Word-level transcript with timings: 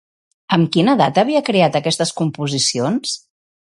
Amb 0.57 0.71
quina 0.75 0.95
edat 0.99 1.21
havia 1.25 1.43
creat 1.51 1.79
aquestes 1.83 2.17
composicions? 2.25 3.19